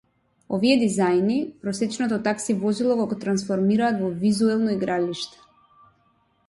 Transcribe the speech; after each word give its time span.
Овие 0.57 0.77
дизајни, 0.83 1.35
просечното 1.65 2.19
такси 2.29 2.57
возило 2.65 2.97
го 3.13 3.19
трансформираат 3.27 4.01
во 4.05 4.09
визуелно 4.27 4.77
игралиште. 4.79 5.45